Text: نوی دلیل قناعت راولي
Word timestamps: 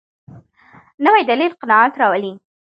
نوی 1.05 1.21
دلیل 1.29 1.51
قناعت 1.61 1.93
راولي 2.01 2.33